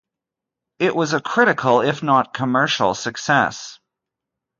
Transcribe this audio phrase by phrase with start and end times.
[0.79, 3.77] It was a critical, if not commercial, success.